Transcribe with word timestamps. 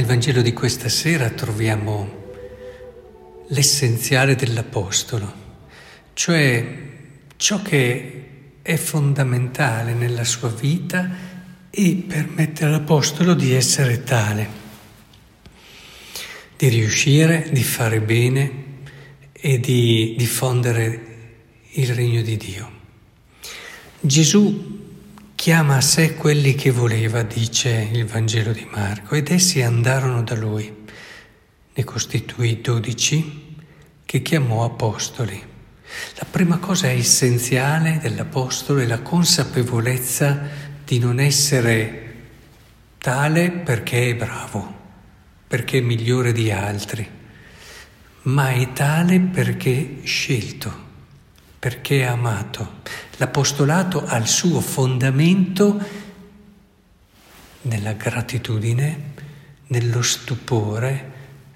Nel 0.00 0.08
Vangelo 0.08 0.40
di 0.40 0.54
questa 0.54 0.88
sera 0.88 1.28
troviamo 1.28 2.08
l'essenziale 3.48 4.34
dell'Apostolo, 4.34 5.30
cioè 6.14 6.78
ciò 7.36 7.60
che 7.60 8.24
è 8.62 8.76
fondamentale 8.76 9.92
nella 9.92 10.24
sua 10.24 10.48
vita 10.48 11.06
e 11.68 12.04
permette 12.08 12.64
all'Apostolo 12.64 13.34
di 13.34 13.52
essere 13.52 14.02
tale, 14.02 14.48
di 16.56 16.68
riuscire, 16.68 17.50
di 17.52 17.62
fare 17.62 18.00
bene 18.00 18.52
e 19.32 19.60
di 19.60 20.14
diffondere 20.16 21.00
il 21.72 21.94
regno 21.94 22.22
di 22.22 22.38
Dio. 22.38 22.70
Gesù 24.00 24.89
Chiama 25.40 25.76
a 25.76 25.80
sé 25.80 26.16
quelli 26.16 26.54
che 26.54 26.70
voleva, 26.70 27.22
dice 27.22 27.88
il 27.92 28.04
Vangelo 28.04 28.52
di 28.52 28.68
Marco, 28.70 29.14
ed 29.14 29.30
essi 29.30 29.62
andarono 29.62 30.22
da 30.22 30.34
lui. 30.34 30.70
Ne 31.72 31.82
costituì 31.82 32.60
dodici 32.60 33.56
che 34.04 34.20
chiamò 34.20 34.64
apostoli. 34.64 35.42
La 36.18 36.26
prima 36.30 36.58
cosa 36.58 36.88
essenziale 36.88 38.00
dell'apostolo 38.02 38.80
è 38.80 38.86
la 38.86 39.00
consapevolezza 39.00 40.42
di 40.84 40.98
non 40.98 41.18
essere 41.18 42.14
tale 42.98 43.50
perché 43.50 44.10
è 44.10 44.14
bravo, 44.16 44.74
perché 45.48 45.78
è 45.78 45.80
migliore 45.80 46.32
di 46.32 46.50
altri, 46.50 47.08
ma 48.24 48.50
è 48.50 48.72
tale 48.74 49.18
perché 49.20 50.00
è 50.02 50.06
scelto, 50.06 50.88
perché 51.60 52.00
è 52.00 52.04
amato. 52.04 52.78
L'apostolato 53.18 54.02
ha 54.06 54.16
il 54.16 54.26
suo 54.26 54.60
fondamento 54.60 55.78
nella 57.62 57.92
gratitudine, 57.92 59.12
nello 59.66 60.00
stupore, 60.00 61.12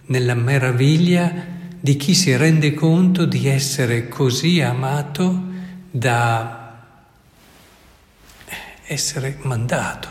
nella 0.07 0.35
meraviglia 0.35 1.33
di 1.81 1.97
chi 1.97 2.15
si 2.15 2.37
rende 2.37 2.75
conto 2.75 3.25
di 3.25 3.49
essere 3.49 4.07
così 4.09 4.61
amato 4.61 5.53
da 5.91 6.83
essere 8.87 9.39
mandato, 9.41 10.09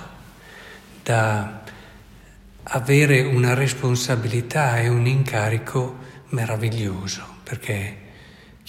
da 1.04 1.62
avere 2.64 3.22
una 3.22 3.54
responsabilità 3.54 4.80
e 4.80 4.88
un 4.88 5.06
incarico 5.06 5.98
meraviglioso, 6.30 7.24
perché 7.44 8.03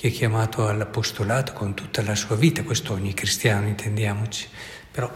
chi 0.04 0.10
è 0.10 0.12
chiamato 0.12 0.68
all'apostolato 0.68 1.54
con 1.54 1.72
tutta 1.72 2.02
la 2.02 2.14
sua 2.14 2.36
vita, 2.36 2.62
questo 2.62 2.92
ogni 2.92 3.14
cristiano 3.14 3.68
intendiamoci, 3.68 4.46
però 4.90 5.10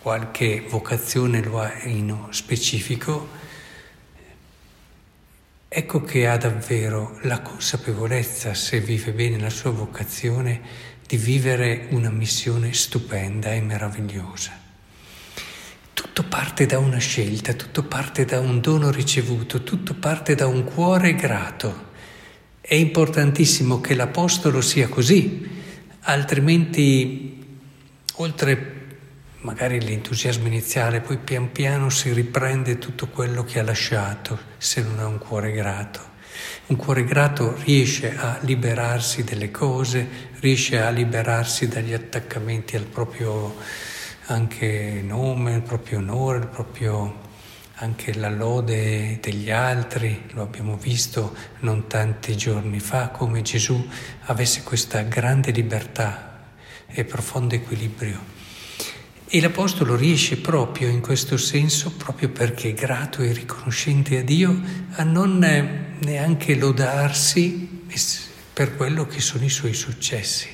qualche 0.00 0.66
vocazione 0.68 1.42
lo 1.42 1.60
ha 1.60 1.72
in 1.84 2.14
specifico, 2.28 3.26
ecco 5.66 6.02
che 6.02 6.28
ha 6.28 6.36
davvero 6.36 7.18
la 7.22 7.40
consapevolezza, 7.40 8.52
se 8.52 8.80
vive 8.80 9.12
bene 9.12 9.38
la 9.38 9.48
sua 9.48 9.70
vocazione, 9.70 10.60
di 11.06 11.16
vivere 11.16 11.86
una 11.92 12.10
missione 12.10 12.74
stupenda 12.74 13.54
e 13.54 13.62
meravigliosa. 13.62 14.52
Tutto 15.94 16.24
parte 16.24 16.66
da 16.66 16.78
una 16.78 16.98
scelta, 16.98 17.54
tutto 17.54 17.82
parte 17.82 18.26
da 18.26 18.40
un 18.40 18.60
dono 18.60 18.90
ricevuto, 18.90 19.62
tutto 19.62 19.94
parte 19.94 20.34
da 20.34 20.46
un 20.46 20.64
cuore 20.64 21.14
grato. 21.14 21.87
È 22.68 22.74
importantissimo 22.74 23.80
che 23.80 23.94
l'Apostolo 23.94 24.60
sia 24.60 24.88
così, 24.88 25.48
altrimenti 26.00 27.58
oltre 28.16 28.72
magari 29.40 29.80
l'entusiasmo 29.80 30.48
iniziale, 30.48 31.00
poi 31.00 31.16
pian 31.16 31.50
piano 31.50 31.88
si 31.88 32.12
riprende 32.12 32.76
tutto 32.76 33.06
quello 33.06 33.42
che 33.42 33.58
ha 33.58 33.62
lasciato 33.62 34.38
se 34.58 34.82
non 34.82 34.98
ha 34.98 35.06
un 35.06 35.16
cuore 35.16 35.52
grato. 35.52 36.00
Un 36.66 36.76
cuore 36.76 37.04
grato 37.04 37.56
riesce 37.64 38.14
a 38.14 38.36
liberarsi 38.42 39.24
delle 39.24 39.50
cose, 39.50 40.06
riesce 40.40 40.78
a 40.78 40.90
liberarsi 40.90 41.68
dagli 41.68 41.94
attaccamenti 41.94 42.76
al 42.76 42.84
proprio 42.84 43.56
anche 44.26 45.00
nome, 45.02 45.54
al 45.54 45.62
proprio 45.62 46.00
onore, 46.00 46.36
al 46.36 46.48
proprio 46.48 47.27
anche 47.80 48.12
la 48.14 48.28
lode 48.28 49.18
degli 49.20 49.50
altri, 49.50 50.24
lo 50.32 50.42
abbiamo 50.42 50.76
visto 50.76 51.36
non 51.60 51.86
tanti 51.86 52.36
giorni 52.36 52.80
fa, 52.80 53.08
come 53.08 53.42
Gesù 53.42 53.88
avesse 54.22 54.64
questa 54.64 55.02
grande 55.02 55.52
libertà 55.52 56.48
e 56.88 57.04
profondo 57.04 57.54
equilibrio. 57.54 58.36
E 59.28 59.40
l'Apostolo 59.40 59.94
riesce 59.94 60.38
proprio 60.38 60.88
in 60.88 61.00
questo 61.00 61.36
senso, 61.36 61.92
proprio 61.92 62.30
perché 62.30 62.70
è 62.70 62.74
grato 62.74 63.22
e 63.22 63.32
riconoscente 63.32 64.18
a 64.18 64.22
Dio, 64.22 64.60
a 64.92 65.04
non 65.04 65.38
neanche 66.00 66.56
lodarsi 66.56 67.84
per 68.52 68.74
quello 68.74 69.06
che 69.06 69.20
sono 69.20 69.44
i 69.44 69.50
suoi 69.50 69.74
successi, 69.74 70.48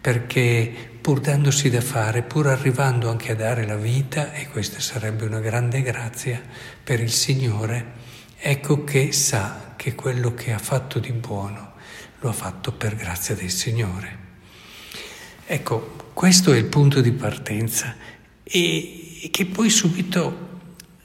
perché 0.00 0.92
pur 1.04 1.20
dandosi 1.20 1.68
da 1.68 1.82
fare, 1.82 2.22
pur 2.22 2.46
arrivando 2.46 3.10
anche 3.10 3.32
a 3.32 3.34
dare 3.34 3.66
la 3.66 3.76
vita, 3.76 4.32
e 4.32 4.48
questa 4.48 4.80
sarebbe 4.80 5.26
una 5.26 5.40
grande 5.40 5.82
grazia 5.82 6.40
per 6.82 6.98
il 6.98 7.12
Signore, 7.12 7.92
ecco 8.38 8.84
che 8.84 9.12
sa 9.12 9.74
che 9.76 9.94
quello 9.94 10.32
che 10.32 10.54
ha 10.54 10.58
fatto 10.58 10.98
di 10.98 11.12
buono 11.12 11.72
lo 12.20 12.30
ha 12.30 12.32
fatto 12.32 12.72
per 12.72 12.96
grazia 12.96 13.34
del 13.34 13.50
Signore. 13.50 14.18
Ecco, 15.44 16.10
questo 16.14 16.54
è 16.54 16.56
il 16.56 16.64
punto 16.64 17.02
di 17.02 17.12
partenza 17.12 17.94
e, 18.42 19.28
che 19.30 19.44
poi 19.44 19.68
subito 19.68 20.60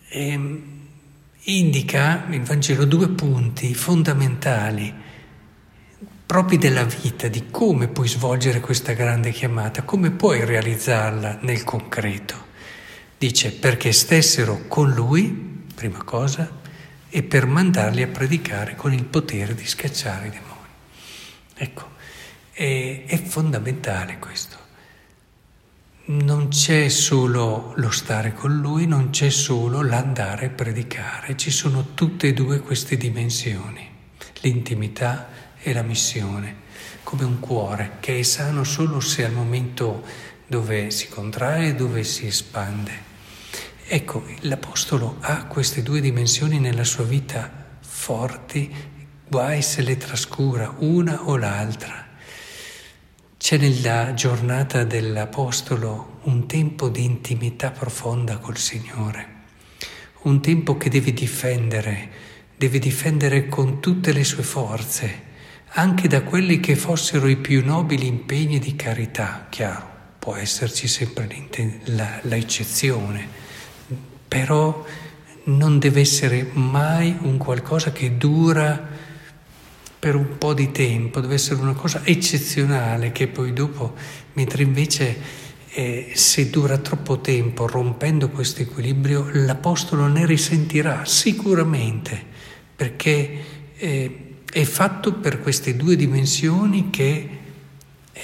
eh, 0.07 0.63
indica 1.41 2.25
il 2.29 2.41
Vangelo 2.41 2.85
due 2.85 3.09
punti 3.09 3.73
fondamentali 3.73 4.93
propri 6.29 6.59
della 6.59 6.83
vita, 6.83 7.27
di 7.27 7.47
come 7.49 7.87
puoi 7.87 8.07
svolgere 8.07 8.59
questa 8.59 8.93
grande 8.93 9.31
chiamata, 9.31 9.81
come 9.81 10.11
puoi 10.11 10.45
realizzarla 10.45 11.39
nel 11.41 11.63
concreto. 11.63 12.45
Dice 13.17 13.51
perché 13.51 13.91
stessero 13.91 14.67
con 14.67 14.91
lui, 14.91 15.65
prima 15.73 16.03
cosa, 16.03 16.47
e 17.09 17.23
per 17.23 17.47
mandarli 17.47 18.03
a 18.03 18.07
predicare 18.09 18.75
con 18.75 18.93
il 18.93 19.05
potere 19.05 19.55
di 19.55 19.65
scacciare 19.65 20.27
i 20.27 20.29
demoni. 20.29 20.69
Ecco, 21.55 21.89
è, 22.51 23.05
è 23.07 23.23
fondamentale 23.23 24.19
questo. 24.19 24.57
Non 26.05 26.49
c'è 26.49 26.89
solo 26.89 27.73
lo 27.75 27.89
stare 27.89 28.35
con 28.35 28.55
lui, 28.55 28.85
non 28.85 29.09
c'è 29.09 29.31
solo 29.31 29.81
l'andare 29.81 30.45
a 30.45 30.49
predicare, 30.49 31.35
ci 31.35 31.49
sono 31.49 31.95
tutte 31.95 32.27
e 32.27 32.33
due 32.33 32.59
queste 32.59 32.97
dimensioni, 32.97 33.89
l'intimità 34.41 35.38
è 35.61 35.73
la 35.73 35.81
missione, 35.81 36.67
come 37.03 37.25
un 37.25 37.39
cuore 37.39 37.97
che 37.99 38.19
è 38.19 38.21
sano 38.21 38.63
solo 38.63 39.01
se 39.01 39.25
al 39.25 39.33
momento 39.33 40.03
dove 40.47 40.89
si 40.89 41.09
contrae 41.09 41.67
e 41.67 41.75
dove 41.75 42.03
si 42.03 42.27
espande. 42.27 43.07
Ecco, 43.85 44.23
l'Apostolo 44.41 45.17
ha 45.19 45.45
queste 45.45 45.83
due 45.83 45.99
dimensioni 45.99 46.59
nella 46.59 46.85
sua 46.85 47.03
vita 47.03 47.77
forti, 47.81 48.73
guai 49.27 49.61
se 49.61 49.81
le 49.81 49.97
trascura 49.97 50.73
una 50.77 51.27
o 51.27 51.35
l'altra. 51.35 52.07
C'è 53.35 53.57
nella 53.57 54.13
giornata 54.13 54.85
dell'Apostolo 54.85 56.19
un 56.23 56.47
tempo 56.47 56.87
di 56.87 57.03
intimità 57.03 57.71
profonda 57.71 58.37
col 58.37 58.57
Signore, 58.57 59.27
un 60.21 60.41
tempo 60.41 60.77
che 60.77 60.89
deve 60.89 61.11
difendere, 61.13 62.09
deve 62.55 62.79
difendere 62.79 63.47
con 63.47 63.81
tutte 63.81 64.13
le 64.13 64.23
sue 64.23 64.43
forze 64.43 65.27
anche 65.73 66.07
da 66.07 66.23
quelli 66.23 66.59
che 66.59 66.75
fossero 66.75 67.27
i 67.27 67.37
più 67.37 67.63
nobili 67.63 68.07
impegni 68.07 68.59
di 68.59 68.75
carità, 68.75 69.47
chiaro, 69.49 69.87
può 70.17 70.35
esserci 70.35 70.87
sempre 70.87 71.47
la, 71.85 72.19
la 72.23 72.35
eccezione, 72.35 73.27
però 74.27 74.83
non 75.45 75.79
deve 75.79 76.01
essere 76.01 76.49
mai 76.53 77.15
un 77.21 77.37
qualcosa 77.37 77.91
che 77.91 78.17
dura 78.17 78.87
per 79.99 80.15
un 80.15 80.37
po' 80.37 80.53
di 80.53 80.71
tempo, 80.71 81.19
deve 81.19 81.35
essere 81.35 81.61
una 81.61 81.73
cosa 81.73 82.01
eccezionale 82.03 83.11
che 83.11 83.27
poi 83.27 83.53
dopo, 83.53 83.95
mentre 84.33 84.63
invece 84.63 85.17
eh, 85.71 86.11
se 86.15 86.49
dura 86.49 86.77
troppo 86.77 87.19
tempo 87.19 87.67
rompendo 87.67 88.29
questo 88.29 88.61
equilibrio, 88.61 89.29
l'Apostolo 89.31 90.07
ne 90.07 90.25
risentirà 90.25 91.05
sicuramente, 91.05 92.21
perché 92.75 93.43
eh, 93.75 94.28
è 94.51 94.63
fatto 94.63 95.13
per 95.13 95.41
queste 95.41 95.75
due 95.75 95.95
dimensioni 95.95 96.89
che 96.89 97.29
eh, 98.11 98.21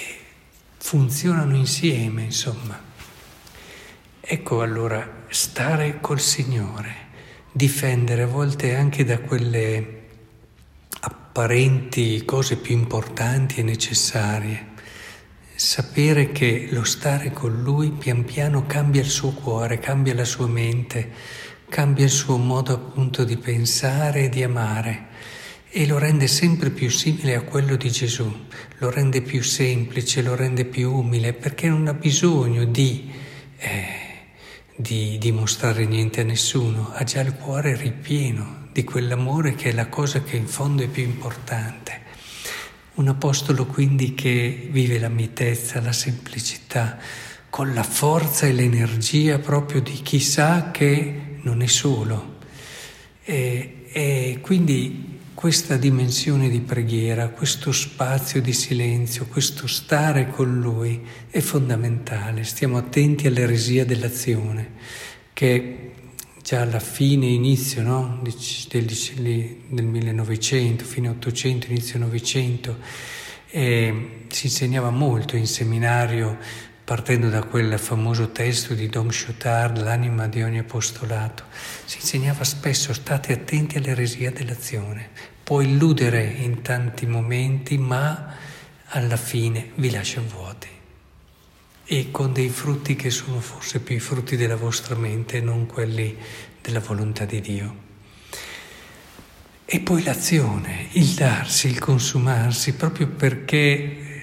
funzionano 0.78 1.56
insieme, 1.56 2.24
insomma. 2.24 2.82
Ecco 4.20 4.62
allora 4.62 5.24
stare 5.30 6.00
col 6.02 6.20
Signore, 6.20 6.96
difendere 7.52 8.24
a 8.24 8.28
volte 8.28 8.76
anche 8.76 9.04
da 9.04 9.20
quelle 9.20 10.02
apparenti 11.02 12.26
cose 12.26 12.58
più 12.58 12.76
importanti 12.76 13.60
e 13.60 13.64
necessarie, 13.64 14.74
sapere 15.54 16.32
che 16.32 16.70
lo 16.72 16.84
stare 16.84 17.32
con 17.32 17.62
Lui 17.62 17.92
pian 17.92 18.26
piano 18.26 18.66
cambia 18.66 19.02
il 19.02 19.10
suo 19.10 19.30
cuore, 19.32 19.78
cambia 19.78 20.16
la 20.16 20.26
sua 20.26 20.48
mente, 20.48 21.12
cambia 21.70 22.06
il 22.06 22.12
suo 22.12 22.38
modo 22.38 22.74
appunto 22.74 23.24
di 23.24 23.38
pensare 23.38 24.24
e 24.24 24.30
di 24.30 24.42
amare 24.42 25.14
e 25.78 25.86
lo 25.86 25.98
rende 25.98 26.28
sempre 26.28 26.70
più 26.70 26.90
simile 26.90 27.36
a 27.36 27.42
quello 27.42 27.76
di 27.76 27.92
Gesù, 27.92 28.34
lo 28.78 28.90
rende 28.90 29.22
più 29.22 29.44
semplice, 29.44 30.22
lo 30.22 30.34
rende 30.34 30.64
più 30.64 30.90
umile, 30.90 31.34
perché 31.34 31.68
non 31.68 31.88
ha 31.88 31.94
bisogno 31.94 32.64
di, 32.64 33.12
eh, 33.58 33.88
di 34.74 35.18
dimostrare 35.18 35.86
niente 35.86 36.22
a 36.22 36.24
nessuno, 36.24 36.92
ha 36.94 37.04
già 37.04 37.20
il 37.20 37.34
cuore 37.34 37.76
ripieno 37.76 38.70
di 38.72 38.86
quell'amore 38.86 39.56
che 39.56 39.72
è 39.72 39.74
la 39.74 39.90
cosa 39.90 40.24
che 40.24 40.38
in 40.38 40.48
fondo 40.48 40.82
è 40.82 40.88
più 40.88 41.04
importante. 41.04 42.00
Un 42.94 43.10
apostolo 43.10 43.66
quindi 43.66 44.14
che 44.14 44.70
vive 44.72 44.98
la 44.98 45.10
mitezza, 45.10 45.82
la 45.82 45.92
semplicità, 45.92 46.98
con 47.50 47.74
la 47.74 47.84
forza 47.84 48.46
e 48.46 48.54
l'energia 48.54 49.40
proprio 49.40 49.82
di 49.82 50.02
chi 50.02 50.22
sa 50.22 50.72
che 50.72 51.40
non 51.42 51.62
è 51.62 51.68
solo. 51.68 52.38
E, 53.26 53.88
e 53.92 54.40
quindi 54.42 55.15
questa 55.36 55.76
dimensione 55.76 56.50
di 56.50 56.62
preghiera, 56.62 57.28
questo 57.28 57.74
spazio 57.74 58.42
di 58.42 58.54
silenzio, 58.54 59.28
questo 59.28 59.68
stare 59.68 60.30
con 60.30 60.60
Lui 60.60 61.06
è 61.30 61.42
fondamentale. 61.42 62.46
Stiamo 62.46 62.78
attenti 62.78 63.28
all'eresia 63.28 63.86
dell'azione, 63.86 64.72
che 65.34 65.92
già 66.42 66.62
alla 66.62 66.80
fine, 66.80 67.26
inizio 67.28 67.84
no? 67.84 68.22
del, 68.24 68.86
del 69.68 69.86
1900, 69.86 70.86
fine 70.86 71.10
800, 71.10 71.68
inizio 71.68 72.00
900, 72.00 72.78
eh, 73.50 74.10
si 74.30 74.46
insegnava 74.46 74.90
molto 74.90 75.36
in 75.36 75.48
seminario 75.48 76.38
partendo 76.86 77.30
da 77.30 77.44
quel 77.44 77.80
famoso 77.80 78.30
testo 78.30 78.76
di 78.76 78.88
Dom 78.88 79.10
Chotard, 79.10 79.82
L'anima 79.82 80.28
di 80.28 80.44
ogni 80.44 80.60
apostolato, 80.60 81.46
si 81.84 81.98
insegnava 81.98 82.44
spesso 82.44 82.94
state 82.94 83.34
attenti 83.34 83.78
all'eresia 83.78 84.32
dell'azione. 84.32 85.10
Può 85.44 85.62
illudere 85.62 86.24
in 86.24 86.62
tanti 86.62 87.08
momenti, 87.08 87.80
ma 87.80 88.34
alla 88.90 89.18
fine 89.18 89.72
vi 89.76 89.90
lascia 89.90 90.22
vuoti 90.22 90.74
e 91.88 92.10
con 92.10 92.34
dei 92.34 92.50
frutti 92.50 92.96
che 92.96 93.12
sono 93.12 93.40
forse 93.40 93.80
più 93.80 93.96
i 93.96 94.00
frutti 94.00 94.36
della 94.36 94.56
vostra 94.56 94.96
mente, 94.96 95.40
non 95.40 95.68
quelli 95.68 96.18
della 96.62 96.80
volontà 96.80 97.26
di 97.26 97.42
Dio. 97.42 97.84
E 99.66 99.80
poi 99.80 100.04
l'azione, 100.04 100.90
il 100.94 101.10
darsi, 101.10 101.68
il 101.68 101.80
consumarsi, 101.80 102.74
proprio 102.74 103.08
perché 103.08 104.15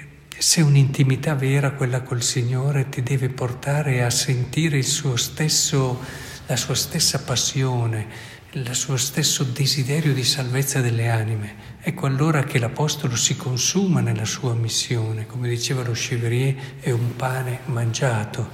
se 0.43 0.61
un'intimità 0.61 1.37
vera, 1.37 1.71
quella 1.71 2.03
col 2.03 2.21
Signore, 2.21 2.89
ti 2.89 3.01
deve 3.01 3.29
portare 3.29 4.03
a 4.03 4.11
sentire 4.11 4.83
stesso, 4.83 6.01
la 6.47 6.57
sua 6.57 6.75
stessa 6.75 7.21
passione, 7.21 8.09
il 8.51 8.75
suo 8.75 8.97
stesso 8.97 9.45
desiderio 9.45 10.13
di 10.13 10.25
salvezza 10.25 10.81
delle 10.81 11.09
anime. 11.09 11.55
Ecco 11.81 12.07
allora 12.07 12.43
che 12.43 12.59
l'Apostolo 12.59 13.15
si 13.15 13.37
consuma 13.37 14.01
nella 14.01 14.25
sua 14.25 14.53
missione, 14.55 15.27
come 15.27 15.49
diceva 15.49 15.85
lo 15.85 15.93
Chevrier, 15.93 16.81
è 16.81 16.91
un 16.91 17.15
pane 17.15 17.61
mangiato. 17.67 18.51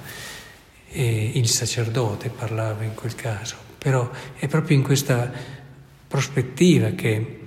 E 0.91 1.31
il 1.37 1.49
sacerdote 1.49 2.29
parlava 2.29 2.85
in 2.85 2.93
quel 2.93 3.15
caso, 3.15 3.57
però 3.79 4.11
è 4.37 4.47
proprio 4.47 4.77
in 4.77 4.83
questa 4.83 5.33
prospettiva 6.07 6.91
che 6.91 7.41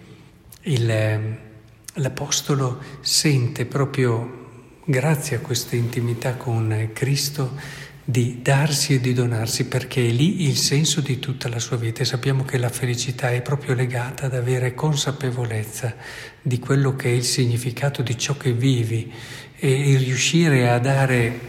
il 0.62 1.50
l'Apostolo 1.96 2.80
sente 3.02 3.66
proprio, 3.66 4.40
grazie 4.86 5.38
a 5.38 5.40
questa 5.40 5.76
intimità 5.76 6.36
con 6.36 6.90
Cristo, 6.94 7.80
di 8.04 8.40
darsi 8.42 8.96
e 8.96 9.00
di 9.00 9.14
donarsi, 9.14 9.66
perché 9.66 10.08
è 10.08 10.12
lì 10.12 10.48
il 10.48 10.58
senso 10.58 11.02
di 11.02 11.20
tutta 11.20 11.50
la 11.50 11.60
sua 11.60 11.78
vita. 11.78 12.02
E 12.02 12.06
sappiamo 12.06 12.44
che 12.44 12.58
la 12.58 12.70
felicità 12.70 13.32
è 13.32 13.42
proprio 13.42 13.76
legata 13.76 14.26
ad 14.26 14.36
avere 14.36 14.74
consapevolezza 14.74 15.96
di 16.42 16.60
quello 16.60 16.96
che 16.96 17.10
è 17.10 17.14
il 17.14 17.24
significato 17.24 18.02
di 18.02 18.18
ciò 18.18 18.38
che 18.38 18.54
vivi 18.54 19.12
e 19.58 19.96
riuscire 19.98 20.70
a 20.70 20.80
dare 20.80 21.40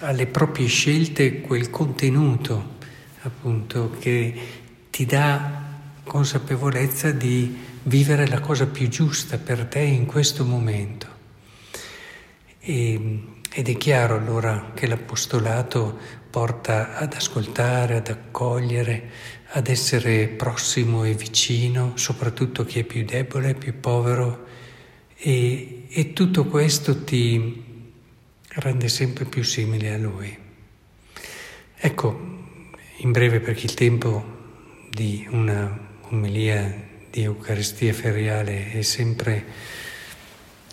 alle 0.00 0.26
proprie 0.26 0.66
scelte 0.66 1.40
quel 1.40 1.68
contenuto, 1.68 2.76
appunto, 3.22 3.94
che 3.98 4.34
ti 4.90 5.04
dà 5.04 5.58
consapevolezza 6.04 7.10
di 7.10 7.68
vivere 7.84 8.26
la 8.26 8.40
cosa 8.40 8.66
più 8.66 8.88
giusta 8.88 9.38
per 9.38 9.64
te 9.66 9.80
in 9.80 10.06
questo 10.06 10.44
momento. 10.44 11.06
E, 12.60 13.24
ed 13.52 13.68
è 13.68 13.76
chiaro 13.76 14.16
allora 14.16 14.72
che 14.74 14.86
l'apostolato 14.86 15.98
porta 16.30 16.96
ad 16.96 17.14
ascoltare, 17.14 17.96
ad 17.96 18.08
accogliere, 18.08 19.10
ad 19.52 19.66
essere 19.66 20.28
prossimo 20.28 21.04
e 21.04 21.14
vicino, 21.14 21.96
soprattutto 21.96 22.64
chi 22.64 22.80
è 22.80 22.84
più 22.84 23.04
debole, 23.04 23.54
più 23.54 23.80
povero, 23.80 24.46
e, 25.16 25.86
e 25.88 26.12
tutto 26.12 26.44
questo 26.46 27.02
ti 27.02 27.64
rende 28.48 28.88
sempre 28.88 29.24
più 29.24 29.42
simile 29.42 29.92
a 29.92 29.98
Lui. 29.98 30.38
Ecco, 31.76 32.20
in 32.98 33.10
breve 33.10 33.40
perché 33.40 33.66
il 33.66 33.74
tempo 33.74 34.38
di 34.90 35.26
una 35.30 35.88
omelia 36.10 36.89
di 37.10 37.22
Eucaristia 37.22 37.92
feriale 37.92 38.70
è 38.70 38.82
sempre, 38.82 39.44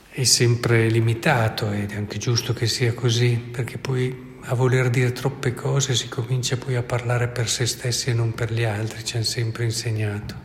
è 0.09 0.23
sempre 0.23 0.87
limitato 0.89 1.71
ed 1.71 1.91
è 1.91 1.95
anche 1.95 2.19
giusto 2.19 2.53
che 2.53 2.67
sia 2.67 2.93
così, 2.93 3.37
perché 3.37 3.77
poi 3.77 4.35
a 4.41 4.53
voler 4.53 4.89
dire 4.89 5.11
troppe 5.11 5.53
cose 5.53 5.95
si 5.95 6.07
comincia 6.07 6.57
poi 6.57 6.75
a 6.75 6.83
parlare 6.83 7.27
per 7.27 7.49
se 7.49 7.65
stessi 7.65 8.11
e 8.11 8.13
non 8.13 8.33
per 8.33 8.53
gli 8.53 8.63
altri, 8.63 9.03
ci 9.03 9.15
hanno 9.15 9.25
sempre 9.25 9.63
insegnato. 9.63 10.35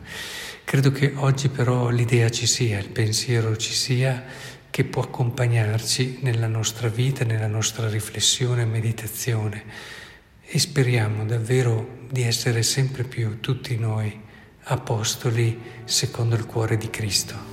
Credo 0.65 0.91
che 0.91 1.13
oggi 1.15 1.49
però 1.49 1.89
l'idea 1.89 2.29
ci 2.29 2.47
sia, 2.47 2.79
il 2.79 2.89
pensiero 2.89 3.55
ci 3.55 3.73
sia, 3.73 4.23
che 4.69 4.83
può 4.85 5.03
accompagnarci 5.03 6.19
nella 6.21 6.47
nostra 6.47 6.87
vita, 6.87 7.23
nella 7.23 7.47
nostra 7.47 7.87
riflessione 7.87 8.63
e 8.63 8.65
meditazione 8.65 9.63
e 10.45 10.57
speriamo 10.57 11.25
davvero 11.25 11.99
di 12.09 12.23
essere 12.23 12.63
sempre 12.63 13.03
più 13.03 13.39
tutti 13.39 13.77
noi 13.77 14.19
apostoli 14.65 15.61
secondo 15.85 16.35
il 16.35 16.45
cuore 16.45 16.77
di 16.77 16.89
Cristo. 16.89 17.52